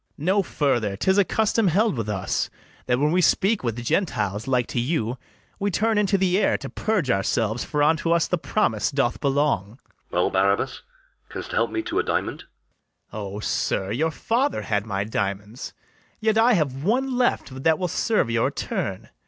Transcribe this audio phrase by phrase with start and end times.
[0.17, 2.49] No further: 'tis a custom held with us,
[2.87, 5.19] That when we speak with Gentiles like to you,
[5.59, 9.77] We turn into the air to purge ourselves; For unto us the promise doth belong.
[9.77, 9.83] LODOWICK.
[10.09, 10.81] Well, Barabas,
[11.29, 12.45] canst help me to a diamond?
[13.11, 13.33] BARABAS.
[13.35, 15.71] O, sir, your father had my diamonds:
[16.19, 19.09] Yet I have one left that will serve your turn.